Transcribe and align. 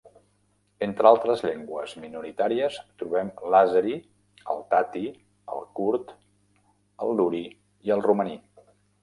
Entre 0.85 1.09
altres 1.09 1.43
llengües 1.47 1.91
minoritàries 2.05 2.79
trobem 3.01 3.29
l'àzeri, 3.57 3.93
el 4.55 4.65
tati, 4.73 5.03
el 5.57 5.69
kurd, 5.81 6.11
el 7.07 7.15
luri 7.23 7.45
i 7.91 7.95
el 7.99 8.05
romaní. 8.11 8.37